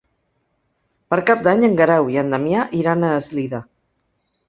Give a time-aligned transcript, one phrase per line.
[1.13, 3.65] Per Cap d'Any en Guerau i en Damià iran a Eslida.